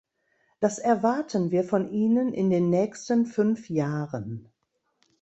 [0.59, 4.49] Das erwarten wir von Ihnen in den nächsten fünf Jahren!